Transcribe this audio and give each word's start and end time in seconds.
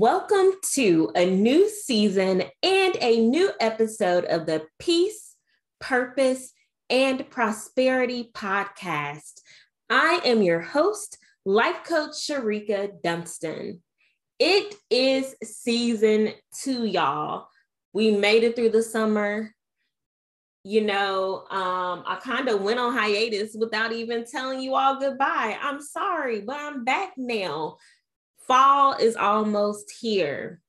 Welcome 0.00 0.52
to 0.74 1.10
a 1.16 1.28
new 1.28 1.68
season 1.68 2.44
and 2.62 2.96
a 3.00 3.18
new 3.18 3.50
episode 3.58 4.26
of 4.26 4.46
the 4.46 4.64
Peace, 4.78 5.34
Purpose, 5.80 6.52
and 6.88 7.28
Prosperity 7.30 8.30
podcast. 8.32 9.40
I 9.90 10.20
am 10.24 10.40
your 10.42 10.60
host, 10.60 11.18
Life 11.44 11.82
Coach 11.82 12.12
Shereka 12.12 13.02
Dunston. 13.02 13.82
It 14.38 14.76
is 14.88 15.34
season 15.42 16.32
two, 16.62 16.84
y'all. 16.84 17.48
We 17.92 18.12
made 18.12 18.44
it 18.44 18.54
through 18.54 18.70
the 18.70 18.84
summer. 18.84 19.52
You 20.62 20.82
know, 20.82 21.44
um, 21.50 22.04
I 22.06 22.20
kind 22.22 22.48
of 22.48 22.62
went 22.62 22.78
on 22.78 22.92
hiatus 22.96 23.56
without 23.58 23.92
even 23.92 24.24
telling 24.26 24.60
you 24.60 24.76
all 24.76 25.00
goodbye. 25.00 25.58
I'm 25.60 25.82
sorry, 25.82 26.42
but 26.42 26.56
I'm 26.56 26.84
back 26.84 27.14
now 27.16 27.78
fall 28.48 28.94
is 28.94 29.14
almost 29.14 29.92
here. 30.00 30.60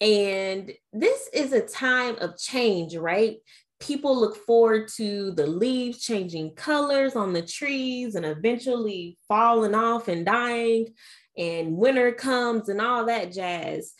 And 0.00 0.72
this 0.92 1.28
is 1.32 1.52
a 1.52 1.60
time 1.60 2.16
of 2.20 2.38
change, 2.38 2.96
right? 2.96 3.36
People 3.78 4.18
look 4.18 4.36
forward 4.36 4.88
to 4.96 5.30
the 5.32 5.46
leaves 5.46 6.02
changing 6.02 6.54
colors 6.54 7.14
on 7.14 7.32
the 7.32 7.42
trees 7.42 8.14
and 8.14 8.26
eventually 8.26 9.18
falling 9.28 9.74
off 9.74 10.08
and 10.08 10.26
dying, 10.26 10.88
and 11.36 11.76
winter 11.76 12.12
comes 12.12 12.68
and 12.68 12.80
all 12.80 13.06
that 13.06 13.32
jazz. 13.32 13.92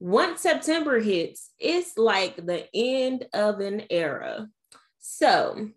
Once 0.00 0.40
September 0.40 1.00
hits, 1.00 1.50
it's 1.58 1.98
like 1.98 2.36
the 2.36 2.64
end 2.72 3.26
of 3.34 3.60
an 3.60 3.82
era. 3.90 4.48
So, 5.00 5.70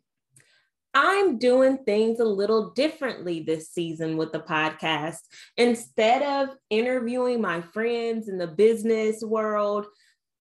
I'm 0.93 1.37
doing 1.37 1.79
things 1.85 2.19
a 2.19 2.25
little 2.25 2.71
differently 2.71 3.41
this 3.41 3.69
season 3.69 4.17
with 4.17 4.33
the 4.33 4.41
podcast. 4.41 5.19
Instead 5.55 6.21
of 6.21 6.55
interviewing 6.69 7.41
my 7.41 7.61
friends 7.61 8.27
in 8.27 8.37
the 8.37 8.47
business 8.47 9.23
world, 9.23 9.87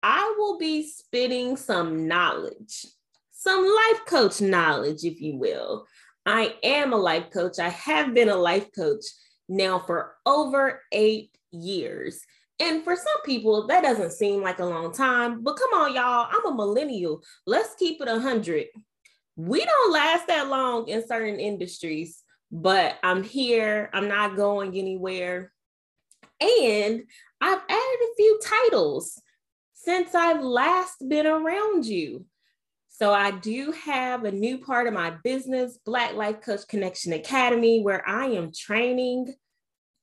I 0.02 0.34
will 0.38 0.58
be 0.58 0.88
spitting 0.88 1.56
some 1.56 2.08
knowledge, 2.08 2.86
some 3.30 3.62
life 3.62 4.06
coach 4.06 4.40
knowledge, 4.40 5.04
if 5.04 5.20
you 5.20 5.36
will. 5.36 5.86
I 6.24 6.54
am 6.62 6.92
a 6.92 6.96
life 6.96 7.30
coach. 7.30 7.58
I 7.58 7.68
have 7.68 8.14
been 8.14 8.28
a 8.28 8.36
life 8.36 8.68
coach 8.74 9.04
now 9.48 9.78
for 9.78 10.14
over 10.24 10.82
eight 10.92 11.36
years. 11.50 12.20
And 12.60 12.82
for 12.84 12.96
some 12.96 13.22
people, 13.24 13.66
that 13.66 13.82
doesn't 13.82 14.12
seem 14.12 14.42
like 14.42 14.58
a 14.58 14.66
long 14.66 14.92
time, 14.92 15.42
but 15.42 15.56
come 15.56 15.80
on, 15.80 15.94
y'all, 15.94 16.28
I'm 16.30 16.52
a 16.52 16.56
millennial. 16.56 17.22
Let's 17.46 17.74
keep 17.76 18.00
it 18.00 18.08
100 18.08 18.66
we 19.38 19.64
don't 19.64 19.92
last 19.92 20.26
that 20.26 20.48
long 20.48 20.88
in 20.88 21.06
certain 21.06 21.38
industries, 21.38 22.24
but 22.50 22.96
I'm 23.04 23.22
here, 23.22 23.88
I'm 23.92 24.08
not 24.08 24.36
going 24.36 24.76
anywhere. 24.76 25.52
And 26.40 27.04
I've 27.40 27.60
added 27.68 27.98
a 28.02 28.14
few 28.16 28.40
titles 28.44 29.22
since 29.74 30.12
I've 30.16 30.42
last 30.42 31.08
been 31.08 31.26
around 31.28 31.86
you. 31.86 32.26
So 32.88 33.12
I 33.14 33.30
do 33.30 33.72
have 33.84 34.24
a 34.24 34.32
new 34.32 34.58
part 34.58 34.88
of 34.88 34.92
my 34.92 35.14
business, 35.22 35.78
Black 35.86 36.14
Life 36.14 36.40
Coach 36.40 36.66
Connection 36.68 37.12
Academy, 37.12 37.80
where 37.80 38.06
I 38.08 38.26
am 38.26 38.50
training 38.52 39.32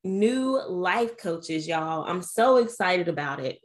new 0.05 0.65
life 0.65 1.17
coaches, 1.17 1.67
y'all. 1.67 2.05
I'm 2.07 2.21
so 2.21 2.55
excited 2.57 3.09
about 3.09 3.41
it. 3.41 3.59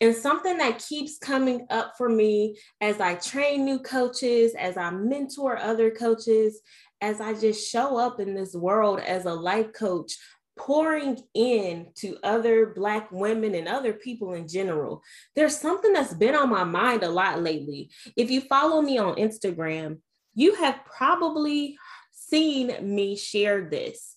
And 0.00 0.14
something 0.14 0.58
that 0.58 0.84
keeps 0.86 1.18
coming 1.18 1.66
up 1.70 1.94
for 1.96 2.08
me 2.08 2.58
as 2.80 3.00
I 3.00 3.14
train 3.14 3.64
new 3.64 3.78
coaches, 3.78 4.54
as 4.54 4.76
I 4.76 4.90
mentor 4.90 5.56
other 5.56 5.90
coaches, 5.90 6.60
as 7.00 7.20
I 7.20 7.34
just 7.34 7.70
show 7.70 7.96
up 7.96 8.20
in 8.20 8.34
this 8.34 8.54
world 8.54 9.00
as 9.00 9.24
a 9.24 9.34
life 9.34 9.72
coach, 9.72 10.16
pouring 10.58 11.18
in 11.34 11.88
to 11.94 12.18
other 12.22 12.74
Black 12.74 13.10
women 13.12 13.54
and 13.54 13.68
other 13.68 13.92
people 13.92 14.32
in 14.34 14.48
general. 14.48 15.02
There's 15.36 15.56
something 15.56 15.92
that's 15.92 16.14
been 16.14 16.34
on 16.34 16.50
my 16.50 16.64
mind 16.64 17.04
a 17.04 17.08
lot 17.08 17.42
lately. 17.42 17.90
If 18.16 18.30
you 18.30 18.40
follow 18.40 18.82
me 18.82 18.98
on 18.98 19.16
Instagram, 19.16 19.98
you 20.34 20.54
have 20.56 20.80
probably 20.84 21.78
seen 22.12 22.74
me 22.82 23.16
share 23.16 23.68
this. 23.70 24.16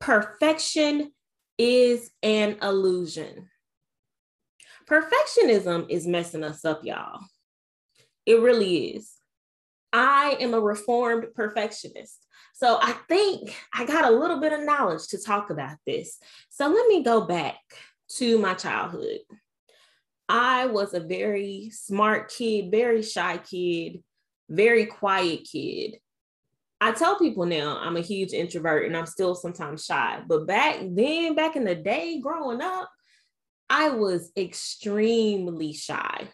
Perfection 0.00 1.12
is 1.58 2.10
an 2.22 2.56
illusion. 2.62 3.48
Perfectionism 4.86 5.86
is 5.88 6.06
messing 6.06 6.44
us 6.44 6.64
up, 6.64 6.84
y'all. 6.84 7.20
It 8.26 8.40
really 8.40 8.96
is. 8.96 9.12
I 9.92 10.36
am 10.40 10.54
a 10.54 10.60
reformed 10.60 11.26
perfectionist. 11.34 12.26
So 12.54 12.78
I 12.80 12.92
think 13.08 13.54
I 13.72 13.84
got 13.84 14.04
a 14.04 14.16
little 14.16 14.40
bit 14.40 14.52
of 14.52 14.64
knowledge 14.64 15.08
to 15.08 15.18
talk 15.18 15.50
about 15.50 15.76
this. 15.86 16.18
So 16.50 16.68
let 16.68 16.86
me 16.88 17.02
go 17.02 17.22
back 17.22 17.58
to 18.16 18.38
my 18.38 18.54
childhood. 18.54 19.20
I 20.28 20.66
was 20.66 20.94
a 20.94 21.00
very 21.00 21.70
smart 21.70 22.32
kid, 22.32 22.70
very 22.70 23.02
shy 23.02 23.38
kid, 23.38 24.02
very 24.48 24.86
quiet 24.86 25.46
kid. 25.50 25.98
I 26.80 26.92
tell 26.92 27.18
people 27.18 27.46
now 27.46 27.78
I'm 27.80 27.96
a 27.96 28.00
huge 28.00 28.32
introvert 28.32 28.86
and 28.86 28.96
I'm 28.96 29.06
still 29.06 29.34
sometimes 29.34 29.84
shy. 29.84 30.22
But 30.26 30.46
back 30.46 30.80
then, 30.82 31.34
back 31.34 31.56
in 31.56 31.64
the 31.64 31.74
day, 31.74 32.20
growing 32.20 32.60
up, 32.60 32.90
I 33.68 33.90
was 33.90 34.30
extremely 34.36 35.72
shy. 35.72 36.28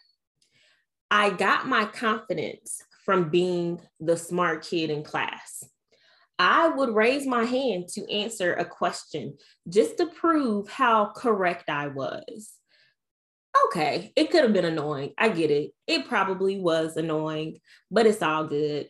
I 1.10 1.30
got 1.30 1.66
my 1.66 1.84
confidence 1.84 2.82
from 3.04 3.30
being 3.30 3.80
the 3.98 4.16
smart 4.16 4.64
kid 4.64 4.91
in 4.91 5.02
class. 5.02 5.64
I 6.38 6.68
would 6.68 6.94
raise 6.94 7.26
my 7.26 7.44
hand 7.44 7.88
to 7.94 8.10
answer 8.10 8.54
a 8.54 8.64
question 8.64 9.36
just 9.68 9.98
to 9.98 10.06
prove 10.06 10.68
how 10.70 11.12
correct 11.14 11.68
I 11.68 11.88
was. 11.88 12.52
Okay, 13.66 14.12
it 14.16 14.30
could 14.30 14.44
have 14.44 14.52
been 14.52 14.64
annoying. 14.64 15.12
I 15.18 15.28
get 15.28 15.50
it. 15.50 15.72
It 15.86 16.08
probably 16.08 16.58
was 16.58 16.97
annoying, 16.97 17.58
but 17.91 18.06
it's 18.06 18.22
all 18.22 18.47
good. 18.47 18.88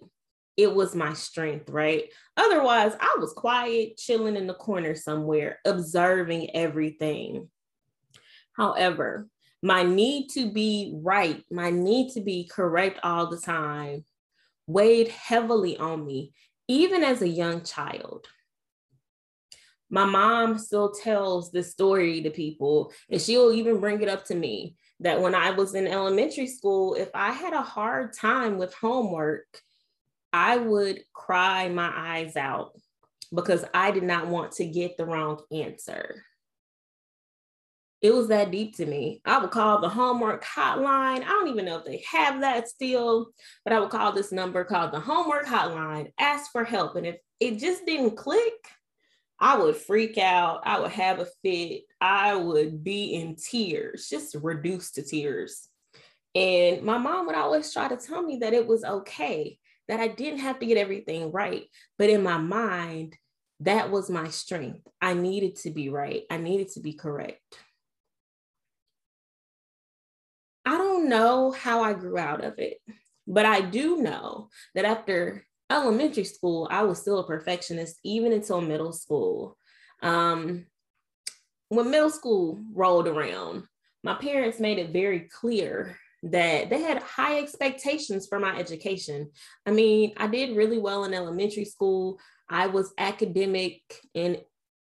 It 0.56 0.74
was 0.74 0.94
my 0.94 1.14
strength, 1.14 1.70
right? 1.70 2.04
Otherwise, 2.36 2.92
I 3.00 3.16
was 3.18 3.32
quiet, 3.32 3.96
chilling 3.96 4.36
in 4.36 4.46
the 4.46 4.54
corner 4.54 4.94
somewhere, 4.94 5.58
observing 5.64 6.54
everything. 6.54 7.48
However, 8.60 9.26
my 9.62 9.84
need 9.84 10.28
to 10.32 10.52
be 10.52 10.92
right, 11.02 11.42
my 11.50 11.70
need 11.70 12.12
to 12.12 12.20
be 12.20 12.44
correct 12.44 13.00
all 13.02 13.26
the 13.26 13.38
time 13.38 14.04
weighed 14.66 15.08
heavily 15.08 15.78
on 15.78 16.04
me, 16.04 16.34
even 16.68 17.02
as 17.02 17.22
a 17.22 17.28
young 17.28 17.62
child. 17.62 18.26
My 19.88 20.04
mom 20.04 20.58
still 20.58 20.92
tells 20.92 21.50
this 21.50 21.72
story 21.72 22.20
to 22.20 22.28
people, 22.28 22.92
and 23.10 23.18
she'll 23.18 23.50
even 23.50 23.80
bring 23.80 24.02
it 24.02 24.10
up 24.10 24.26
to 24.26 24.34
me 24.34 24.76
that 25.00 25.22
when 25.22 25.34
I 25.34 25.52
was 25.52 25.74
in 25.74 25.86
elementary 25.86 26.46
school, 26.46 26.96
if 26.96 27.08
I 27.14 27.32
had 27.32 27.54
a 27.54 27.62
hard 27.62 28.12
time 28.12 28.58
with 28.58 28.74
homework, 28.74 29.46
I 30.34 30.58
would 30.58 31.00
cry 31.14 31.70
my 31.70 31.90
eyes 31.96 32.36
out 32.36 32.72
because 33.34 33.64
I 33.72 33.90
did 33.90 34.04
not 34.04 34.26
want 34.26 34.52
to 34.52 34.66
get 34.66 34.98
the 34.98 35.06
wrong 35.06 35.40
answer 35.50 36.22
it 38.02 38.14
was 38.14 38.28
that 38.28 38.50
deep 38.50 38.76
to 38.76 38.86
me. 38.86 39.20
I 39.24 39.38
would 39.38 39.50
call 39.50 39.80
the 39.80 39.88
homework 39.88 40.44
hotline. 40.44 41.22
I 41.22 41.28
don't 41.28 41.48
even 41.48 41.66
know 41.66 41.78
if 41.78 41.84
they 41.84 42.02
have 42.10 42.40
that 42.40 42.68
still, 42.68 43.28
but 43.64 43.74
I 43.74 43.80
would 43.80 43.90
call 43.90 44.12
this 44.12 44.32
number 44.32 44.64
called 44.64 44.92
the 44.92 45.00
homework 45.00 45.46
hotline, 45.46 46.12
ask 46.18 46.50
for 46.50 46.64
help. 46.64 46.96
And 46.96 47.06
if 47.06 47.16
it 47.40 47.58
just 47.58 47.84
didn't 47.84 48.16
click, 48.16 48.54
I 49.38 49.58
would 49.58 49.76
freak 49.76 50.16
out. 50.18 50.60
I 50.64 50.80
would 50.80 50.92
have 50.92 51.18
a 51.18 51.26
fit. 51.42 51.82
I 52.00 52.34
would 52.34 52.82
be 52.82 53.14
in 53.14 53.36
tears, 53.36 54.08
just 54.08 54.34
reduced 54.34 54.94
to 54.94 55.02
tears. 55.02 55.68
And 56.34 56.82
my 56.82 56.96
mom 56.96 57.26
would 57.26 57.36
always 57.36 57.72
try 57.72 57.88
to 57.88 57.96
tell 57.96 58.22
me 58.22 58.38
that 58.38 58.52
it 58.52 58.66
was 58.66 58.84
okay, 58.84 59.58
that 59.88 60.00
I 60.00 60.08
didn't 60.08 60.40
have 60.40 60.58
to 60.60 60.66
get 60.66 60.78
everything 60.78 61.32
right. 61.32 61.64
But 61.98 62.10
in 62.10 62.22
my 62.22 62.38
mind, 62.38 63.16
that 63.60 63.90
was 63.90 64.08
my 64.08 64.28
strength. 64.28 64.86
I 65.02 65.12
needed 65.14 65.56
to 65.56 65.70
be 65.70 65.90
right, 65.90 66.22
I 66.30 66.38
needed 66.38 66.70
to 66.72 66.80
be 66.80 66.94
correct. 66.94 67.40
I 70.70 70.78
don't 70.78 71.08
know 71.08 71.50
how 71.50 71.82
I 71.82 71.94
grew 71.94 72.16
out 72.16 72.44
of 72.44 72.60
it, 72.60 72.78
but 73.26 73.44
I 73.44 73.60
do 73.60 73.96
know 73.96 74.50
that 74.76 74.84
after 74.84 75.44
elementary 75.68 76.22
school, 76.22 76.68
I 76.70 76.84
was 76.84 77.00
still 77.00 77.18
a 77.18 77.26
perfectionist, 77.26 77.98
even 78.04 78.32
until 78.32 78.60
middle 78.60 78.92
school. 78.92 79.56
Um, 80.00 80.66
when 81.70 81.90
middle 81.90 82.10
school 82.10 82.60
rolled 82.72 83.08
around, 83.08 83.64
my 84.04 84.14
parents 84.14 84.60
made 84.60 84.78
it 84.78 84.92
very 84.92 85.28
clear 85.40 85.98
that 86.22 86.70
they 86.70 86.80
had 86.80 87.02
high 87.02 87.40
expectations 87.40 88.28
for 88.28 88.38
my 88.38 88.56
education. 88.56 89.32
I 89.66 89.72
mean, 89.72 90.12
I 90.18 90.28
did 90.28 90.56
really 90.56 90.78
well 90.78 91.02
in 91.02 91.14
elementary 91.14 91.64
school. 91.64 92.20
I 92.48 92.68
was 92.68 92.94
academic 92.96 93.80
and 94.14 94.40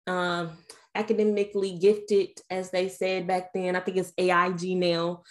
um, 0.08 0.58
academically 0.96 1.78
gifted, 1.78 2.30
as 2.50 2.70
they 2.70 2.88
said 2.88 3.26
back 3.28 3.52
then. 3.52 3.76
I 3.76 3.80
think 3.80 3.98
it's 3.98 4.12
AIG 4.18 4.76
now. 4.76 5.22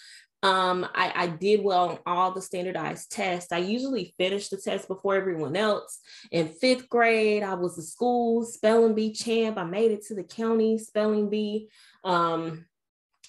Um, 0.45 0.87
I, 0.93 1.11
I, 1.15 1.27
did 1.27 1.63
well 1.63 1.89
on 1.89 1.99
all 2.05 2.31
the 2.31 2.41
standardized 2.41 3.11
tests. 3.11 3.51
I 3.51 3.57
usually 3.57 4.13
finished 4.15 4.51
the 4.51 4.57
test 4.57 4.87
before 4.87 5.15
everyone 5.15 5.55
else. 5.55 5.99
In 6.29 6.49
fifth 6.49 6.87
grade, 6.87 7.41
I 7.41 7.55
was 7.55 7.75
the 7.75 7.81
school 7.81 8.45
spelling 8.45 8.93
bee 8.93 9.11
champ. 9.11 9.57
I 9.57 9.63
made 9.63 9.89
it 9.89 10.05
to 10.05 10.13
the 10.13 10.23
county 10.23 10.77
spelling 10.77 11.31
bee. 11.31 11.69
Um, 12.03 12.67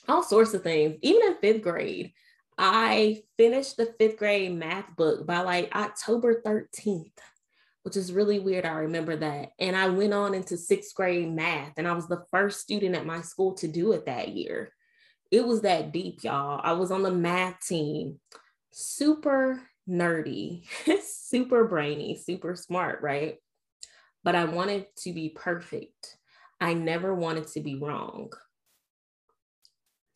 all 0.06 0.22
sorts 0.22 0.52
of 0.52 0.62
things. 0.62 0.98
Even 1.00 1.28
in 1.28 1.36
fifth 1.36 1.62
grade, 1.62 2.12
I 2.58 3.22
finished 3.38 3.78
the 3.78 3.94
fifth 3.98 4.18
grade 4.18 4.54
math 4.54 4.94
book 4.94 5.26
by 5.26 5.40
like 5.40 5.74
October 5.74 6.42
13th, 6.44 7.12
which 7.82 7.96
is 7.96 8.12
really 8.12 8.40
weird. 8.40 8.66
I 8.66 8.72
remember 8.72 9.16
that. 9.16 9.52
And 9.58 9.74
I 9.74 9.88
went 9.88 10.12
on 10.12 10.34
into 10.34 10.58
sixth 10.58 10.94
grade 10.94 11.32
math, 11.32 11.72
and 11.78 11.88
I 11.88 11.94
was 11.94 12.08
the 12.08 12.26
first 12.30 12.60
student 12.60 12.94
at 12.94 13.06
my 13.06 13.22
school 13.22 13.54
to 13.54 13.68
do 13.68 13.92
it 13.92 14.04
that 14.04 14.28
year. 14.28 14.70
It 15.31 15.46
was 15.46 15.62
that 15.62 15.93
deep, 15.93 16.23
y'all. 16.23 16.61
I 16.62 16.73
was 16.73 16.90
on 16.90 17.02
the 17.02 17.11
math 17.11 17.61
team, 17.67 18.20
super 18.70 19.61
nerdy, 19.88 20.64
super 21.02 21.64
brainy, 21.64 22.17
super 22.17 22.55
smart, 22.55 23.02
right? 23.02 23.37
But 24.23 24.34
I 24.34 24.44
wanted 24.44 24.87
to 24.99 25.12
be 25.12 25.31
perfect. 25.31 26.17
I 26.61 26.75
never 26.75 27.14
wanted 27.14 27.49
to 27.49 27.61
be 27.61 27.76
wrong. 27.76 28.32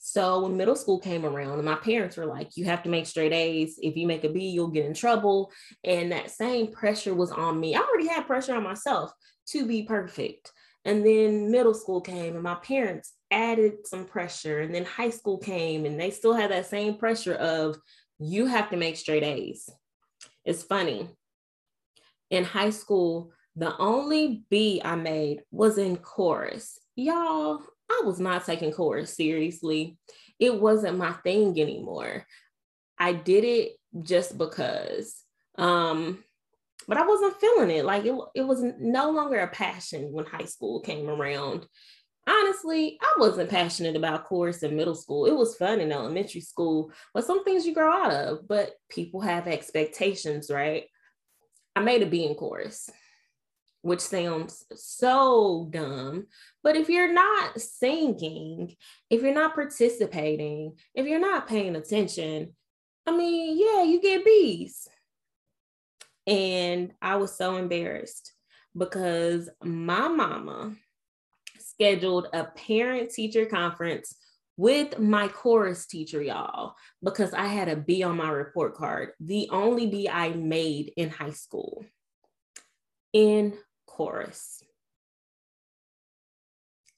So 0.02 0.40
when 0.40 0.56
middle 0.56 0.76
school 0.76 0.98
came 0.98 1.26
around, 1.26 1.58
and 1.58 1.64
my 1.64 1.74
parents 1.74 2.16
were 2.16 2.24
like, 2.24 2.56
you 2.56 2.64
have 2.64 2.82
to 2.84 2.88
make 2.88 3.06
straight 3.06 3.32
A's. 3.32 3.78
If 3.82 3.96
you 3.96 4.06
make 4.06 4.24
a 4.24 4.30
B, 4.30 4.48
you'll 4.48 4.68
get 4.68 4.86
in 4.86 4.94
trouble. 4.94 5.52
And 5.84 6.10
that 6.10 6.30
same 6.30 6.72
pressure 6.72 7.14
was 7.14 7.30
on 7.30 7.60
me. 7.60 7.74
I 7.74 7.80
already 7.80 8.08
had 8.08 8.26
pressure 8.26 8.54
on 8.54 8.62
myself 8.62 9.12
to 9.48 9.66
be 9.66 9.82
perfect. 9.82 10.52
And 10.84 11.04
then 11.04 11.50
middle 11.50 11.74
school 11.74 12.00
came, 12.00 12.34
and 12.34 12.42
my 12.42 12.54
parents 12.54 13.12
added 13.30 13.86
some 13.86 14.06
pressure. 14.06 14.60
And 14.60 14.74
then 14.74 14.84
high 14.84 15.10
school 15.10 15.38
came, 15.38 15.84
and 15.84 16.00
they 16.00 16.10
still 16.10 16.34
had 16.34 16.50
that 16.50 16.66
same 16.66 16.96
pressure 16.96 17.34
of 17.34 17.76
you 18.18 18.46
have 18.46 18.70
to 18.70 18.76
make 18.76 18.96
straight 18.96 19.22
A's. 19.22 19.68
It's 20.44 20.62
funny. 20.62 21.08
In 22.30 22.44
high 22.44 22.70
school, 22.70 23.32
the 23.56 23.76
only 23.78 24.44
B 24.48 24.80
I 24.84 24.94
made 24.94 25.42
was 25.50 25.76
in 25.76 25.96
chorus. 25.96 26.78
Y'all, 26.96 27.62
I 27.90 28.02
was 28.04 28.20
not 28.20 28.46
taking 28.46 28.72
chorus 28.72 29.16
seriously. 29.16 29.98
It 30.38 30.60
wasn't 30.60 30.96
my 30.96 31.12
thing 31.12 31.60
anymore. 31.60 32.24
I 32.98 33.12
did 33.12 33.44
it 33.44 33.72
just 34.00 34.38
because. 34.38 35.22
Um, 35.58 36.24
but 36.90 36.98
I 36.98 37.06
wasn't 37.06 37.40
feeling 37.40 37.70
it. 37.70 37.84
Like 37.84 38.04
it, 38.04 38.18
it 38.34 38.42
was 38.42 38.64
no 38.80 39.12
longer 39.12 39.38
a 39.38 39.46
passion 39.46 40.10
when 40.10 40.26
high 40.26 40.44
school 40.44 40.80
came 40.80 41.08
around. 41.08 41.64
Honestly, 42.26 42.98
I 43.00 43.14
wasn't 43.16 43.48
passionate 43.48 43.94
about 43.94 44.24
chorus 44.24 44.64
in 44.64 44.74
middle 44.74 44.96
school. 44.96 45.26
It 45.26 45.36
was 45.36 45.54
fun 45.54 45.80
in 45.80 45.92
elementary 45.92 46.40
school, 46.40 46.90
but 47.14 47.24
some 47.24 47.44
things 47.44 47.64
you 47.64 47.74
grow 47.74 47.92
out 47.92 48.12
of, 48.12 48.48
but 48.48 48.72
people 48.88 49.20
have 49.20 49.46
expectations, 49.46 50.50
right? 50.50 50.86
I 51.76 51.80
made 51.80 52.02
a 52.02 52.06
B 52.06 52.26
in 52.26 52.34
chorus 52.34 52.90
which 53.82 54.00
sounds 54.00 54.66
so 54.74 55.68
dumb. 55.70 56.26
But 56.62 56.76
if 56.76 56.90
you're 56.90 57.14
not 57.14 57.58
singing, 57.58 58.76
if 59.08 59.22
you're 59.22 59.32
not 59.32 59.54
participating, 59.54 60.74
if 60.94 61.06
you're 61.06 61.18
not 61.18 61.48
paying 61.48 61.76
attention, 61.76 62.54
I 63.06 63.16
mean, 63.16 63.56
yeah, 63.58 63.84
you 63.84 64.02
get 64.02 64.22
B's. 64.22 64.86
And 66.30 66.92
I 67.02 67.16
was 67.16 67.36
so 67.36 67.56
embarrassed 67.56 68.32
because 68.78 69.50
my 69.64 70.06
mama 70.06 70.76
scheduled 71.58 72.28
a 72.32 72.44
parent 72.44 73.10
teacher 73.10 73.46
conference 73.46 74.14
with 74.56 74.98
my 74.98 75.26
chorus 75.26 75.86
teacher, 75.86 76.22
y'all, 76.22 76.74
because 77.02 77.34
I 77.34 77.46
had 77.46 77.68
a 77.68 77.76
B 77.76 78.04
on 78.04 78.16
my 78.16 78.30
report 78.30 78.76
card, 78.76 79.10
the 79.18 79.48
only 79.50 79.88
B 79.88 80.08
I 80.08 80.30
made 80.30 80.92
in 80.96 81.10
high 81.10 81.32
school. 81.32 81.84
In 83.12 83.58
chorus. 83.86 84.62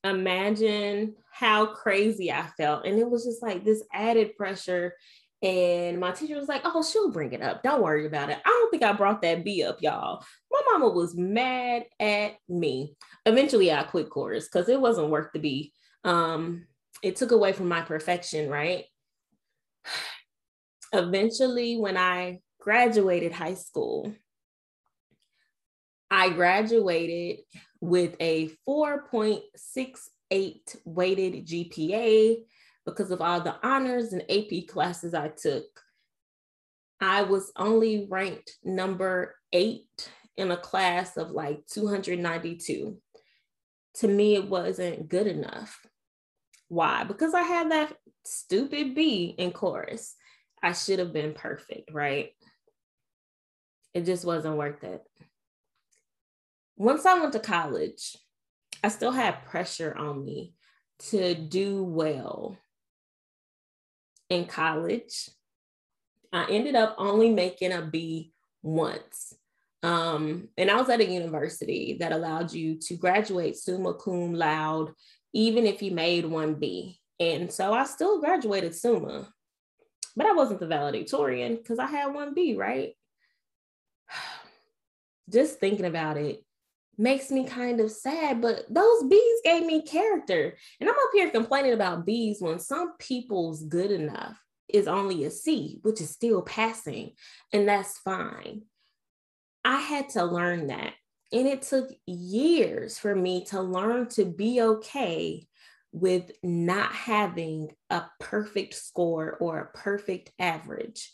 Imagine 0.04 1.14
how 1.32 1.66
crazy 1.66 2.30
I 2.30 2.48
felt. 2.58 2.84
And 2.84 2.98
it 2.98 3.08
was 3.08 3.24
just 3.24 3.42
like 3.42 3.64
this 3.64 3.82
added 3.94 4.36
pressure. 4.36 4.94
And 5.42 5.98
my 5.98 6.12
teacher 6.12 6.36
was 6.36 6.48
like, 6.48 6.62
Oh, 6.64 6.82
she'll 6.82 7.10
bring 7.10 7.32
it 7.32 7.42
up. 7.42 7.62
Don't 7.62 7.82
worry 7.82 8.06
about 8.06 8.30
it. 8.30 8.38
I 8.44 8.48
don't 8.48 8.70
think 8.70 8.84
I 8.84 8.92
brought 8.92 9.22
that 9.22 9.44
B 9.44 9.64
up, 9.64 9.82
y'all. 9.82 10.24
My 10.50 10.60
mama 10.70 10.88
was 10.88 11.16
mad 11.16 11.84
at 11.98 12.34
me. 12.48 12.94
Eventually, 13.26 13.72
I 13.72 13.82
quit 13.82 14.08
chorus 14.08 14.46
because 14.46 14.68
it 14.68 14.80
wasn't 14.80 15.10
worth 15.10 15.32
the 15.32 15.40
B. 15.40 15.72
Um, 16.04 16.66
it 17.02 17.16
took 17.16 17.32
away 17.32 17.52
from 17.52 17.68
my 17.68 17.82
perfection, 17.82 18.48
right? 18.48 18.84
Eventually, 20.92 21.76
when 21.76 21.96
I 21.96 22.40
graduated 22.60 23.32
high 23.32 23.54
school, 23.54 24.14
I 26.10 26.28
graduated 26.28 27.38
with 27.80 28.14
a 28.20 28.50
4.68 28.68 30.76
weighted 30.84 31.46
GPA 31.46 32.36
because 32.84 33.10
of 33.10 33.20
all 33.20 33.40
the 33.40 33.54
honors 33.66 34.12
and 34.12 34.22
AP 34.30 34.66
classes 34.68 35.14
I 35.14 35.28
took. 35.28 35.64
I 37.00 37.22
was 37.22 37.52
only 37.56 38.06
ranked 38.08 38.56
number 38.62 39.34
eight 39.52 40.10
in 40.36 40.50
a 40.50 40.56
class 40.56 41.16
of 41.16 41.30
like 41.30 41.66
292. 41.66 42.96
To 43.96 44.08
me, 44.08 44.36
it 44.36 44.48
wasn't 44.48 45.08
good 45.08 45.26
enough. 45.26 45.84
Why? 46.68 47.04
Because 47.04 47.34
I 47.34 47.42
had 47.42 47.70
that 47.70 47.94
stupid 48.24 48.94
B 48.94 49.34
in 49.36 49.52
chorus. 49.52 50.14
I 50.62 50.72
should 50.72 51.00
have 51.00 51.12
been 51.12 51.34
perfect, 51.34 51.92
right? 51.92 52.30
It 53.92 54.06
just 54.06 54.24
wasn't 54.24 54.56
worth 54.56 54.82
it 54.84 55.02
once 56.76 57.06
I 57.06 57.18
went 57.18 57.32
to 57.34 57.38
college, 57.38 58.16
I 58.82 58.88
still 58.88 59.12
had 59.12 59.44
pressure 59.44 59.94
on 59.96 60.24
me 60.24 60.54
to 61.10 61.34
do 61.34 61.84
well 61.84 62.58
in 64.32 64.46
college. 64.46 65.28
I 66.32 66.46
ended 66.50 66.74
up 66.74 66.94
only 66.98 67.30
making 67.30 67.72
a 67.72 67.82
B 67.82 68.32
once. 68.62 69.34
Um, 69.82 70.48
and 70.56 70.70
I 70.70 70.76
was 70.76 70.88
at 70.88 71.00
a 71.00 71.04
university 71.04 71.96
that 72.00 72.12
allowed 72.12 72.52
you 72.52 72.78
to 72.82 72.96
graduate 72.96 73.56
summa 73.56 73.94
cum 73.94 74.32
laude, 74.34 74.92
even 75.32 75.66
if 75.66 75.82
you 75.82 75.90
made 75.90 76.24
one 76.24 76.54
B. 76.54 76.98
And 77.18 77.52
so 77.52 77.72
I 77.72 77.84
still 77.84 78.20
graduated 78.20 78.74
summa, 78.74 79.28
but 80.16 80.26
I 80.26 80.32
wasn't 80.32 80.60
the 80.60 80.66
valedictorian 80.66 81.56
because 81.56 81.78
I 81.78 81.86
had 81.86 82.14
one 82.14 82.34
B, 82.34 82.54
right? 82.54 82.94
Just 85.30 85.58
thinking 85.58 85.86
about 85.86 86.16
it, 86.16 86.44
makes 86.98 87.30
me 87.30 87.44
kind 87.44 87.80
of 87.80 87.90
sad, 87.90 88.40
but 88.40 88.64
those 88.68 89.04
bees 89.04 89.40
gave 89.44 89.64
me 89.64 89.82
character. 89.82 90.56
And 90.80 90.88
I'm 90.88 90.94
up 90.94 91.10
here 91.12 91.30
complaining 91.30 91.72
about 91.72 92.06
bees 92.06 92.40
when 92.40 92.58
some 92.58 92.94
people's 92.98 93.64
good 93.64 93.90
enough 93.90 94.38
is 94.68 94.88
only 94.88 95.24
a 95.24 95.30
C, 95.30 95.78
which 95.82 96.00
is 96.00 96.10
still 96.10 96.42
passing, 96.42 97.12
and 97.52 97.68
that's 97.68 97.98
fine. 97.98 98.62
I 99.64 99.80
had 99.80 100.10
to 100.10 100.24
learn 100.24 100.68
that. 100.68 100.94
And 101.32 101.46
it 101.46 101.62
took 101.62 101.90
years 102.06 102.98
for 102.98 103.14
me 103.14 103.44
to 103.46 103.62
learn 103.62 104.08
to 104.10 104.24
be 104.24 104.60
okay 104.60 105.46
with 105.92 106.30
not 106.42 106.92
having 106.92 107.70
a 107.90 108.04
perfect 108.18 108.74
score 108.74 109.36
or 109.40 109.58
a 109.58 109.78
perfect 109.78 110.32
average. 110.38 111.12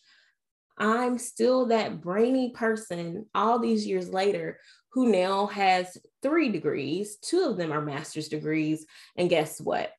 I'm 0.78 1.18
still 1.18 1.66
that 1.66 2.00
brainy 2.00 2.50
person 2.50 3.26
all 3.35 3.58
these 3.58 3.87
years 3.87 4.08
later 4.08 4.61
who 4.92 5.11
now 5.11 5.47
has 5.47 5.97
three 6.23 6.49
degrees. 6.49 7.16
Two 7.16 7.49
of 7.50 7.57
them 7.57 7.73
are 7.73 7.80
master's 7.80 8.28
degrees. 8.28 8.87
And 9.16 9.28
guess 9.28 9.61
what? 9.61 9.92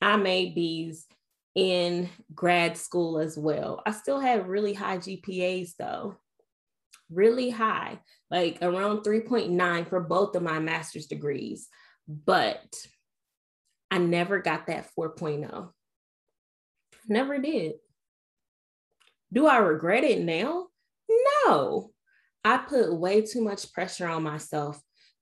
I 0.00 0.16
made 0.16 0.54
B's 0.54 1.06
in 1.54 2.08
grad 2.34 2.76
school 2.76 3.18
as 3.18 3.36
well. 3.36 3.82
I 3.86 3.90
still 3.90 4.20
had 4.20 4.46
really 4.46 4.74
high 4.74 4.98
GPAs 4.98 5.72
though, 5.78 6.16
really 7.10 7.50
high, 7.50 7.98
like 8.30 8.58
around 8.62 9.02
3.9 9.02 9.88
for 9.88 10.00
both 10.00 10.36
of 10.36 10.42
my 10.42 10.58
master's 10.58 11.06
degrees. 11.06 11.68
But 12.06 12.62
I 13.90 13.98
never 13.98 14.38
got 14.38 14.66
that 14.66 14.88
4.0. 14.98 15.70
Never 17.08 17.38
did. 17.38 17.74
Do 19.32 19.46
I 19.46 19.56
regret 19.58 20.04
it 20.04 20.20
now? 20.20 20.66
No. 21.46 21.90
I 22.46 22.58
put 22.58 22.94
way 22.94 23.22
too 23.22 23.42
much 23.42 23.72
pressure 23.72 24.06
on 24.06 24.22
myself 24.22 24.80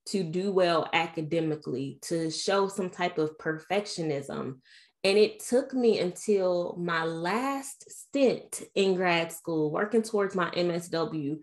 to 0.09 0.23
do 0.23 0.53
well 0.53 0.87
academically, 0.93 1.99
to 2.03 2.31
show 2.31 2.69
some 2.69 2.91
type 2.91 3.17
of 3.17 3.39
perfectionism. 3.39 4.59
And 5.05 5.17
it 5.17 5.41
took 5.41 5.73
me 5.73 6.01
until 6.01 6.77
my 6.79 7.05
last 7.05 7.91
stint 7.91 8.65
in 8.75 8.95
grad 8.95 9.33
school, 9.33 9.71
working 9.71 10.03
towards 10.03 10.35
my 10.35 10.51
MSW. 10.51 11.39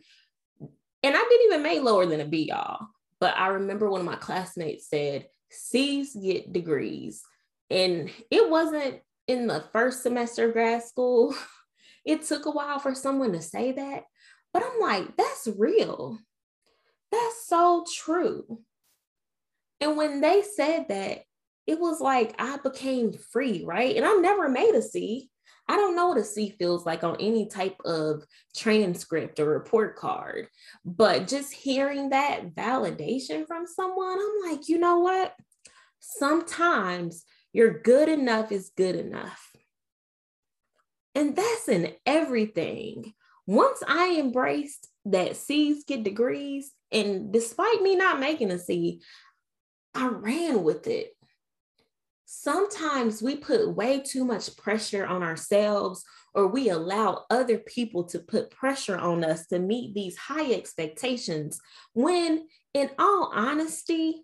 And 0.59 1.15
I 1.15 1.19
didn't 1.19 1.45
even 1.47 1.63
make 1.63 1.81
lower 1.81 2.05
than 2.05 2.21
a 2.21 2.25
B, 2.25 2.50
y'all. 2.50 2.85
But 3.19 3.35
I 3.35 3.47
remember 3.47 3.89
one 3.89 4.01
of 4.01 4.05
my 4.05 4.17
classmates 4.17 4.88
said, 4.88 5.25
C's 5.50 6.15
get 6.15 6.53
degrees. 6.53 7.23
And 7.71 8.11
it 8.29 8.47
wasn't 8.47 9.00
in 9.27 9.47
the 9.47 9.63
first 9.73 10.03
semester 10.03 10.47
of 10.47 10.53
grad 10.53 10.83
school. 10.83 11.33
It 12.03 12.23
took 12.23 12.47
a 12.47 12.50
while 12.50 12.79
for 12.79 12.95
someone 12.95 13.33
to 13.33 13.43
say 13.43 13.73
that. 13.73 14.05
But 14.53 14.63
I'm 14.63 14.79
like, 14.79 15.15
that's 15.17 15.48
real. 15.58 16.20
That's 17.12 17.46
so 17.48 17.86
true. 17.93 18.62
And 19.79 19.98
when 19.98 20.22
they 20.22 20.43
said 20.43 20.88
that, 20.89 21.24
it 21.67 21.79
was 21.79 22.01
like 22.01 22.36
I 22.39 22.58
became 22.58 23.13
free, 23.13 23.63
right? 23.65 23.96
And 23.96 24.05
I 24.05 24.13
never 24.13 24.50
made 24.50 24.75
a 24.75 24.81
C. 24.81 25.29
I 25.67 25.77
don't 25.77 25.96
know 25.96 26.10
what 26.10 26.17
a 26.17 26.24
C 26.24 26.55
feels 26.58 26.86
like 26.86 27.03
on 27.03 27.15
any 27.20 27.48
type 27.48 27.77
of 27.86 28.24
transcript 28.55 29.39
or 29.39 29.46
report 29.46 29.96
card, 29.96 30.48
but 30.84 31.27
just 31.27 31.53
hearing 31.53 32.10
that 32.10 32.53
validation 32.55 33.48
from 33.48 33.65
someone, 33.67 34.20
I'm 34.20 34.51
like, 34.51 34.67
you 34.67 34.79
know 34.79 35.00
what? 35.00 35.34
Sometimes 36.00 37.24
your 37.53 37.79
good 37.79 38.10
enough 38.10 38.51
is 38.51 38.72
good 38.75 38.96
enough. 38.96 39.50
And 41.15 41.36
that's 41.36 41.70
in 41.70 41.93
everything. 42.05 43.13
Once 43.48 43.81
I 43.88 44.17
embraced 44.19 44.88
that 45.05 45.36
C's 45.36 45.83
get 45.83 46.03
degrees, 46.03 46.71
and 46.91 47.33
despite 47.33 47.81
me 47.81 47.95
not 47.95 48.19
making 48.19 48.51
a 48.51 48.60
C, 48.60 49.01
I 49.93 50.07
ran 50.07 50.63
with 50.63 50.88
it. 50.88 51.12
Sometimes 52.25 53.21
we 53.21 53.36
put 53.36 53.75
way 53.75 54.00
too 54.00 54.24
much 54.24 54.55
pressure 54.57 55.05
on 55.05 55.24
ourselves, 55.24 56.03
or 56.33 56.48
we 56.48 56.69
allow 56.69 57.25
other 57.29 57.57
people 57.57 58.05
to 58.05 58.19
put 58.19 58.51
pressure 58.51 58.98
on 58.98 59.24
us 59.24 59.48
to 59.48 59.60
meet 59.60 59.93
these 59.93 60.17
high 60.17 60.53
expectations. 60.53 61.60
When, 61.93 62.48
in 62.74 62.89
all 62.98 63.31
honesty, 63.33 64.24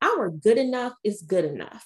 our 0.00 0.30
good 0.30 0.58
enough 0.58 0.94
is 1.02 1.22
good 1.22 1.44
enough 1.44 1.84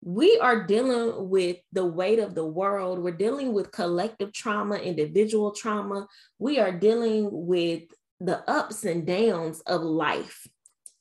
we 0.00 0.38
are 0.38 0.64
dealing 0.64 1.28
with 1.28 1.56
the 1.72 1.84
weight 1.84 2.18
of 2.18 2.34
the 2.34 2.46
world. 2.46 2.98
We're 2.98 3.10
dealing 3.10 3.52
with 3.52 3.72
collective 3.72 4.32
trauma, 4.32 4.76
individual 4.76 5.52
trauma. 5.52 6.06
We 6.38 6.58
are 6.58 6.72
dealing 6.72 7.28
with 7.30 7.82
the 8.20 8.48
ups 8.48 8.84
and 8.84 9.06
downs 9.06 9.60
of 9.60 9.82
life. 9.82 10.46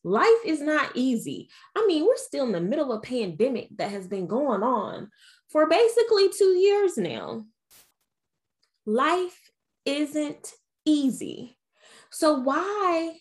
Life 0.04 0.46
is 0.46 0.62
not 0.62 0.92
easy. 0.96 1.50
I 1.76 1.86
mean, 1.88 2.06
we're 2.06 2.18
still 2.18 2.46
in 2.46 2.52
the 2.54 2.62
middle 2.62 2.92
of 2.92 3.00
a 3.00 3.02
pandemic 3.02 3.70
that 3.78 3.92
has 3.92 4.08
been 4.08 4.26
going 4.26 4.64
on 4.64 5.10
for 5.50 5.68
basically 5.68 6.30
two 6.30 6.56
years 6.56 6.98
now. 6.98 7.46
Life 8.86 9.52
isn't 9.86 10.54
easy. 10.86 11.58
So, 12.10 12.40
why 12.40 13.18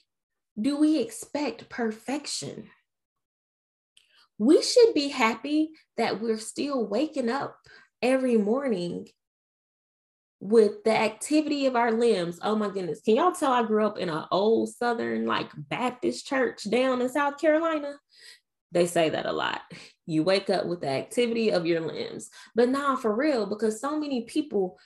do 0.61 0.79
we 0.79 1.01
expect 1.01 1.69
perfection? 1.69 2.71
We 4.39 4.63
should 4.63 4.95
be 4.95 5.09
happy 5.09 5.71
that 5.97 6.21
we're 6.21 6.39
still 6.39 6.87
waking 6.87 7.31
up 7.31 7.57
every 8.03 8.37
morning 8.37 9.09
with 10.41 10.85
the 10.85 10.97
activity 10.97 11.67
of 11.67 11.77
our 11.77 11.93
limbs. 11.93 12.39
Oh 12.43 12.55
my 12.55 12.69
goodness. 12.69 13.01
Can 13.01 13.17
y'all 13.17 13.33
tell 13.33 13.53
I 13.53 13.63
grew 13.63 13.87
up 13.87 13.99
in 13.99 14.11
an 14.11 14.25
old 14.31 14.69
Southern 14.69 15.27
like 15.27 15.51
Baptist 15.57 16.27
church 16.27 16.69
down 16.71 17.01
in 17.01 17.09
South 17.09 17.39
Carolina? 17.41 17.95
They 18.73 18.87
say 18.87 19.09
that 19.09 19.27
a 19.27 19.33
lot. 19.33 19.63
You 20.07 20.23
wake 20.23 20.51
up 20.51 20.67
with 20.67 20.83
the 20.83 20.89
activity 20.89 21.51
of 21.51 21.67
your 21.67 21.81
limbs. 21.81 22.29
But 22.55 22.69
now 22.69 22.97
for 22.97 23.15
real, 23.15 23.47
because 23.47 23.81
so 23.81 23.99
many 23.99 24.23
people 24.23 24.79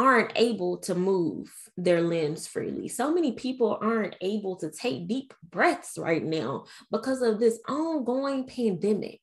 aren't 0.00 0.32
able 0.34 0.78
to 0.78 0.94
move 0.94 1.52
their 1.76 2.00
limbs 2.00 2.46
freely. 2.46 2.88
So 2.88 3.12
many 3.12 3.32
people 3.32 3.78
aren't 3.82 4.16
able 4.22 4.56
to 4.56 4.70
take 4.70 5.06
deep 5.06 5.34
breaths 5.50 5.98
right 5.98 6.24
now 6.24 6.64
because 6.90 7.20
of 7.20 7.38
this 7.38 7.60
ongoing 7.68 8.46
pandemic. 8.46 9.20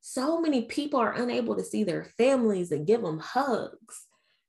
So 0.00 0.40
many 0.40 0.62
people 0.62 0.98
are 0.98 1.12
unable 1.14 1.54
to 1.54 1.62
see 1.62 1.84
their 1.84 2.06
families 2.18 2.72
and 2.72 2.88
give 2.88 3.02
them 3.02 3.20
hugs. 3.20 4.06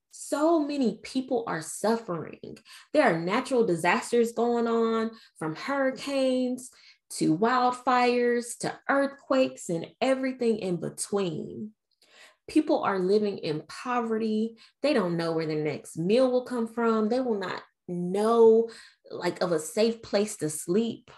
So 0.09 0.65
many 0.65 0.99
people 1.03 1.43
are 1.45 1.61
suffering. 1.61 2.57
There 2.91 3.03
are 3.03 3.19
natural 3.19 3.63
disasters 3.63 4.31
going 4.31 4.67
on 4.67 5.11
from 5.37 5.55
hurricanes 5.55 6.71
to 7.11 7.37
wildfires 7.37 8.57
to 8.61 8.73
earthquakes 8.89 9.69
and 9.69 9.85
everything 10.01 10.57
in 10.57 10.77
between 10.77 11.73
people 12.47 12.83
are 12.83 12.99
living 12.99 13.37
in 13.39 13.63
poverty. 13.67 14.57
They 14.81 14.93
don't 14.93 15.17
know 15.17 15.33
where 15.33 15.45
their 15.45 15.63
next 15.63 15.97
meal 15.97 16.31
will 16.31 16.45
come 16.45 16.67
from. 16.67 17.09
They 17.09 17.19
will 17.19 17.39
not 17.39 17.61
know 17.87 18.69
like 19.09 19.41
of 19.41 19.51
a 19.51 19.59
safe 19.59 20.01
place 20.01 20.37
to 20.37 20.49
sleep. 20.49 21.11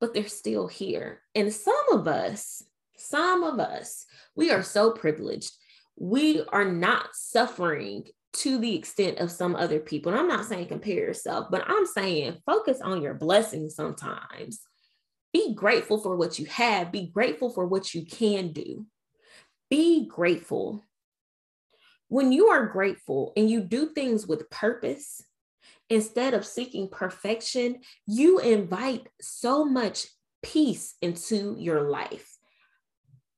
But 0.00 0.14
they're 0.14 0.28
still 0.28 0.68
here. 0.68 1.22
And 1.34 1.52
some 1.52 1.74
of 1.92 2.06
us, 2.06 2.62
some 2.96 3.42
of 3.42 3.58
us, 3.58 4.06
we 4.36 4.50
are 4.50 4.62
so 4.62 4.92
privileged. 4.92 5.52
We 5.96 6.44
are 6.48 6.64
not 6.64 7.08
suffering 7.14 8.04
to 8.34 8.58
the 8.58 8.76
extent 8.76 9.18
of 9.18 9.32
some 9.32 9.56
other 9.56 9.80
people. 9.80 10.12
And 10.12 10.20
I'm 10.20 10.28
not 10.28 10.44
saying 10.44 10.68
compare 10.68 10.94
yourself, 10.94 11.48
but 11.50 11.64
I'm 11.66 11.86
saying 11.86 12.36
focus 12.46 12.80
on 12.80 13.02
your 13.02 13.14
blessings 13.14 13.74
sometimes 13.74 14.60
be 15.32 15.54
grateful 15.54 15.98
for 15.98 16.16
what 16.16 16.38
you 16.38 16.46
have, 16.46 16.92
be 16.92 17.06
grateful 17.06 17.50
for 17.50 17.66
what 17.66 17.94
you 17.94 18.04
can 18.04 18.52
do. 18.52 18.86
Be 19.70 20.06
grateful. 20.06 20.84
When 22.08 22.32
you 22.32 22.46
are 22.48 22.66
grateful 22.66 23.32
and 23.36 23.50
you 23.50 23.60
do 23.60 23.90
things 23.90 24.26
with 24.26 24.48
purpose, 24.48 25.22
instead 25.90 26.34
of 26.34 26.46
seeking 26.46 26.88
perfection, 26.88 27.80
you 28.06 28.38
invite 28.38 29.08
so 29.20 29.64
much 29.64 30.06
peace 30.42 30.94
into 31.02 31.56
your 31.58 31.82
life. 31.82 32.36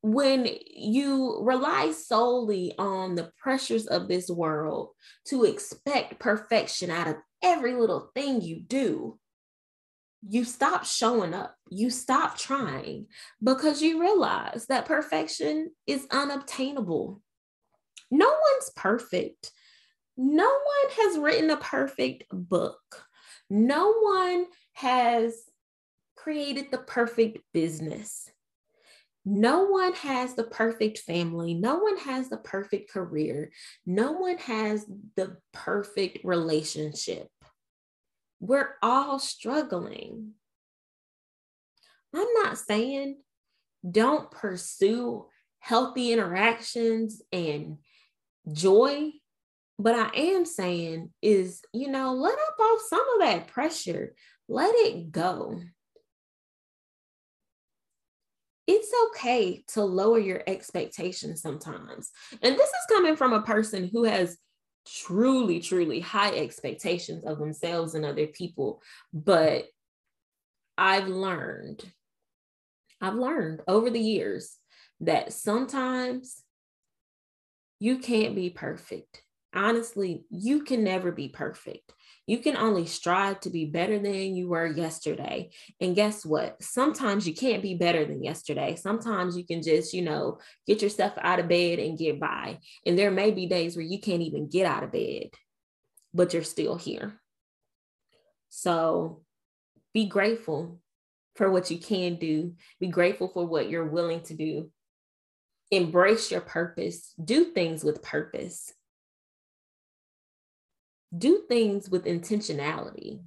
When 0.03 0.49
you 0.67 1.41
rely 1.43 1.93
solely 1.93 2.75
on 2.79 3.17
the 3.17 3.33
pressures 3.39 3.87
of 3.87 4.09
this 4.09 4.31
world 4.31 4.91
to 5.27 5.45
expect 5.45 6.19
perfection 6.19 6.91
out 6.91 7.09
of 7.09 7.17
every 7.43 7.75
little 7.75 8.11
thing 8.15 8.41
you 8.41 8.61
do, 8.61 9.19
you 10.27 10.45
stop 10.45 10.85
showing 10.85 11.35
up, 11.35 11.55
you 11.71 11.91
stop 11.91 12.37
trying 12.37 13.07
because 13.43 13.81
you 13.81 14.01
realize 14.01 14.67
that 14.69 14.87
perfection 14.87 15.71
is 15.87 16.07
unobtainable. 16.11 17.23
No 18.11 18.29
one's 18.29 18.71
perfect. 18.77 19.53
No 20.17 20.49
one 20.49 20.93
has 20.99 21.19
written 21.19 21.51
a 21.51 21.57
perfect 21.57 22.25
book. 22.31 22.81
No 23.49 23.95
one 23.95 24.47
has 24.75 25.35
created 26.17 26.67
the 26.71 26.79
perfect 26.79 27.39
business. 27.55 28.29
No 29.25 29.65
one 29.67 29.95
has 29.95 30.35
the 30.35 30.45
perfect 30.45 30.99
family. 30.99 31.55
No 31.55 31.79
one 31.79 31.99
has 31.99 32.29
the 32.29 32.39
perfect 32.39 32.91
career. 32.91 33.53
No 33.87 34.13
one 34.13 34.39
has 34.39 34.87
the 35.17 35.37
perfect 35.53 36.19
relationship 36.25 37.29
we're 38.41 38.75
all 38.83 39.19
struggling. 39.19 40.33
I'm 42.15 42.29
not 42.43 42.59
saying 42.59 43.19
don't 43.89 44.31
pursue 44.31 45.27
healthy 45.61 46.13
interactions 46.13 47.23
and 47.33 47.79
joy, 48.53 49.11
but 49.79 49.95
I 49.95 50.11
am 50.15 50.45
saying 50.45 51.11
is, 51.23 51.63
you 51.73 51.89
know, 51.89 52.15
let 52.15 52.35
up 52.35 52.59
off 52.59 52.81
some 52.89 53.05
of 53.15 53.21
that 53.21 53.49
pressure, 53.49 54.15
let 54.49 54.75
it 54.75 55.13
go. 55.13 55.61
It's 58.67 58.93
okay 59.09 59.65
to 59.69 59.83
lower 59.83 60.19
your 60.19 60.43
expectations 60.47 61.43
sometimes. 61.43 62.11
And 62.43 62.57
this 62.57 62.69
is 62.69 62.87
coming 62.89 63.17
from 63.17 63.33
a 63.33 63.43
person 63.43 63.91
who 63.93 64.05
has 64.05 64.37
truly, 64.93 65.61
truly 65.61 66.01
high 66.01 66.35
expectations 66.37 67.25
of 67.25 67.39
themselves 67.39 67.95
and 67.95 68.05
other 68.05 68.27
people. 68.27 68.83
But 69.13 69.65
I've 70.77 71.09
learned, 71.09 71.85
I've 73.01 73.15
learned 73.15 73.61
over 73.69 73.91
the 73.91 74.01
years 74.01 74.57
that 75.01 75.33
sometimes 75.33 76.43
you 77.79 77.99
can't 77.99 78.35
be 78.35 78.51
perfect. 78.51 79.23
Honestly, 79.55 80.25
you 80.31 80.63
can 80.65 80.85
never 80.85 81.13
be 81.13 81.29
perfect. 81.29 81.93
You 82.31 82.39
can 82.39 82.57
only 82.57 82.87
strive 82.87 83.41
to 83.41 83.51
be 83.51 83.65
better 83.65 83.99
than 83.99 84.37
you 84.37 84.49
were 84.49 84.65
yesterday. 84.65 85.51
And 85.81 85.97
guess 85.97 86.25
what? 86.25 86.63
Sometimes 86.63 87.27
you 87.27 87.35
can't 87.35 87.61
be 87.61 87.75
better 87.75 88.05
than 88.05 88.23
yesterday. 88.23 88.77
Sometimes 88.77 89.37
you 89.37 89.45
can 89.45 89.63
just, 89.63 89.93
you 89.93 90.03
know, 90.03 90.39
get 90.65 90.81
yourself 90.81 91.15
out 91.21 91.41
of 91.41 91.49
bed 91.49 91.81
and 91.81 91.99
get 91.99 92.21
by. 92.21 92.61
And 92.87 92.97
there 92.97 93.11
may 93.11 93.33
be 93.33 93.47
days 93.47 93.75
where 93.75 93.85
you 93.85 93.99
can't 93.99 94.23
even 94.23 94.49
get 94.49 94.65
out 94.65 94.85
of 94.85 94.93
bed, 94.93 95.31
but 96.15 96.33
you're 96.33 96.45
still 96.45 96.77
here. 96.77 97.21
So 98.49 99.23
be 99.93 100.07
grateful 100.07 100.79
for 101.35 101.51
what 101.51 101.69
you 101.69 101.79
can 101.79 102.15
do, 102.15 102.55
be 102.79 102.87
grateful 102.87 103.27
for 103.27 103.45
what 103.45 103.69
you're 103.69 103.91
willing 103.91 104.21
to 104.27 104.35
do. 104.35 104.71
Embrace 105.73 106.31
your 106.31 106.43
purpose, 106.43 107.13
do 107.25 107.47
things 107.47 107.83
with 107.83 108.05
purpose 108.05 108.73
do 111.17 111.43
things 111.49 111.91
with 111.91 112.05
intentionality. 112.05 113.21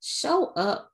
Show 0.00 0.46
up 0.56 0.90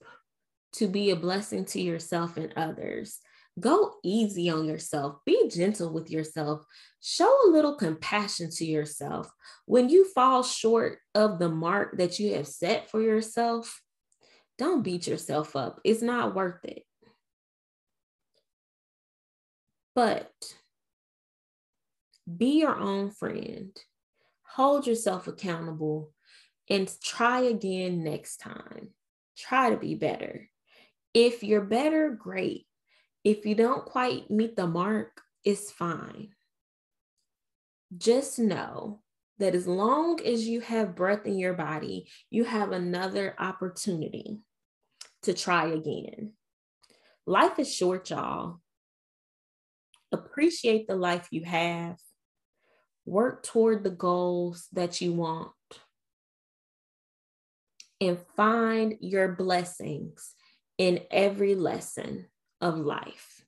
to 0.75 0.87
be 0.87 1.11
a 1.11 1.17
blessing 1.17 1.65
to 1.67 1.81
yourself 1.81 2.37
and 2.37 2.53
others. 2.57 3.19
Go 3.59 3.95
easy 4.05 4.49
on 4.49 4.65
yourself. 4.65 5.17
Be 5.27 5.49
gentle 5.49 5.93
with 5.93 6.11
yourself. 6.11 6.65
Show 7.03 7.31
a 7.47 7.51
little 7.51 7.75
compassion 7.75 8.51
to 8.53 8.65
yourself. 8.65 9.31
When 9.67 9.89
you 9.89 10.11
fall 10.13 10.43
short 10.43 10.99
of 11.15 11.39
the 11.39 11.49
mark 11.49 11.99
that 11.99 12.19
you 12.19 12.35
have 12.35 12.47
set 12.47 12.91
for 12.91 13.03
yourself, 13.03 13.83
don't 14.59 14.83
beat 14.83 15.07
yourself 15.07 15.57
up. 15.57 15.81
It's 15.85 16.03
not 16.03 16.35
worth 16.35 16.65
it. 16.65 16.85
But 19.95 20.31
be 22.37 22.61
your 22.61 22.77
own 22.77 23.11
friend, 23.11 23.77
hold 24.55 24.87
yourself 24.87 25.27
accountable, 25.27 26.13
and 26.69 26.91
try 27.03 27.41
again 27.41 28.05
next 28.05 28.39
time. 28.39 28.91
Try 29.37 29.71
to 29.71 29.77
be 29.77 29.95
better. 29.95 30.49
If 31.15 31.43
you're 31.43 31.63
better, 31.65 32.11
great. 32.11 32.67
If 33.25 33.45
you 33.45 33.55
don't 33.55 33.85
quite 33.85 34.31
meet 34.31 34.57
the 34.57 34.67
mark, 34.67 35.21
it's 35.45 35.71
fine. 35.71 36.31
Just 37.97 38.39
know 38.39 39.01
that 39.39 39.55
as 39.55 39.67
long 39.67 40.21
as 40.25 40.47
you 40.47 40.61
have 40.61 40.95
breath 40.95 41.27
in 41.27 41.39
your 41.39 41.55
body, 41.55 42.09
you 42.31 42.45
have 42.45 42.73
another 42.73 43.35
opportunity 43.39 44.39
to 45.23 45.35
try 45.35 45.67
again. 45.69 46.33
Life 47.27 47.59
is 47.59 47.75
short, 47.75 48.11
y'all. 48.11 48.61
Appreciate 50.13 50.87
the 50.87 50.97
life 50.97 51.29
you 51.31 51.45
have. 51.45 51.97
Work 53.11 53.43
toward 53.43 53.83
the 53.83 53.91
goals 53.91 54.69
that 54.73 55.01
you 55.01 55.13
want. 55.13 55.51
And 58.01 58.19
find 58.37 58.97
your 59.01 59.29
blessings 59.33 60.35
in 60.79 61.01
every 61.11 61.55
lesson 61.55 62.27
of 62.61 62.79
life. 62.79 63.45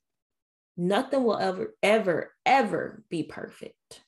Nothing 0.77 1.23
will 1.23 1.37
ever, 1.37 1.75
ever, 1.81 2.33
ever 2.45 3.03
be 3.09 3.23
perfect 3.23 4.03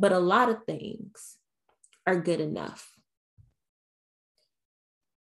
but 0.00 0.12
a 0.12 0.18
lot 0.18 0.48
of 0.48 0.64
things 0.64 1.36
are 2.06 2.18
good 2.18 2.40
enough. 2.40 2.90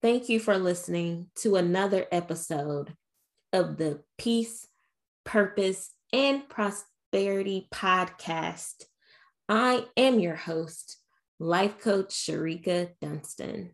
Thank 0.02 0.30
you 0.30 0.40
for 0.40 0.58
listening 0.58 1.28
to 1.40 1.58
another 1.58 2.06
episode 2.14 2.94
of 3.52 3.76
the 3.76 4.04
Peace, 4.18 4.66
Purpose, 5.26 5.92
and 6.14 6.48
Prosperity 6.48 7.68
podcast. 7.74 8.86
I 9.52 9.88
am 9.98 10.20
your 10.20 10.36
host, 10.36 10.98
Life 11.40 11.80
Coach 11.80 12.10
Shereka 12.10 12.92
Dunston. 13.02 13.72